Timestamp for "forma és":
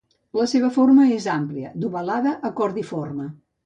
0.77-1.29